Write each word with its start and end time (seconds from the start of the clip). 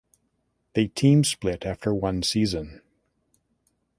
They 0.73 0.87
team 0.87 1.23
split 1.23 1.63
after 1.63 1.93
one 1.93 2.23
season. 2.23 2.81